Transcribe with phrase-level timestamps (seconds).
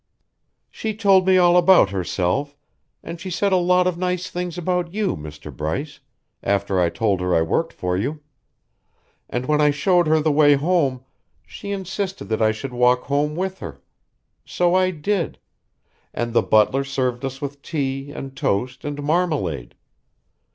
[0.71, 2.57] "She told me all about herself
[3.03, 5.55] and she said a lot of nice things about you, Mr.
[5.55, 5.99] Bryce,
[6.41, 8.19] after I told her I worked for you.
[9.29, 11.05] And when I showed her the way home,
[11.45, 13.79] she insisted that I should walk home with her.
[14.43, 15.37] So I did
[16.15, 19.75] and the butler served us with tea and toast and marmalade.